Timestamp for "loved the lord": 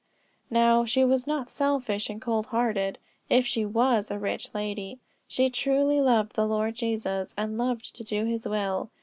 6.01-6.73